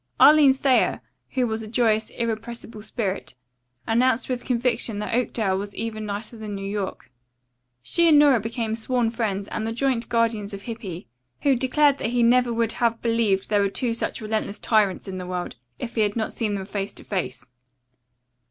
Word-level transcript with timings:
Arline 0.19 0.55
Thayer, 0.55 0.99
who 1.33 1.45
was 1.45 1.61
a 1.61 1.67
joyous, 1.67 2.09
irrepressible 2.09 2.81
spirit, 2.81 3.35
announced 3.85 4.29
with 4.29 4.45
conviction 4.45 4.97
that 4.97 5.13
Oakdale 5.13 5.59
was 5.59 5.75
even 5.75 6.07
nicer 6.07 6.37
than 6.37 6.55
New 6.55 6.65
York. 6.67 7.11
She 7.83 8.07
and 8.07 8.17
Nora 8.17 8.39
became 8.39 8.73
sworn 8.73 9.11
friends 9.11 9.47
and 9.49 9.67
the 9.67 9.71
joint 9.71 10.09
guardians 10.09 10.55
of 10.55 10.63
Hippy, 10.63 11.05
who 11.43 11.55
declared 11.55 11.99
that 11.99 12.09
he 12.09 12.23
never 12.23 12.51
would 12.51 12.71
have 12.71 12.99
believed 13.03 13.49
there 13.51 13.61
were 13.61 13.69
two 13.69 13.93
such 13.93 14.21
relentless 14.21 14.57
tyrants 14.57 15.07
in 15.07 15.19
the 15.19 15.27
world, 15.27 15.55
if 15.77 15.93
he 15.93 16.01
had 16.01 16.15
not 16.15 16.33
seen 16.33 16.55
them 16.55 16.65
face 16.65 16.93
to 16.93 17.03
face. 17.03 17.45